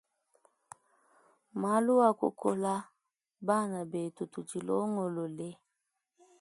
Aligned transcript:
Malu 1.61 1.93
akukola 2.09 2.73
bana 3.47 3.79
betu 3.91 4.23
tudi 4.33 4.59
longolole. 4.67 5.49